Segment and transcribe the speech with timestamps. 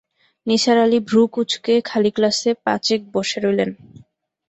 [0.47, 3.69] নিসার আলি ভ্রকুঁচকে খালি ক্লাসে পাঁচেক বসে রইলেন।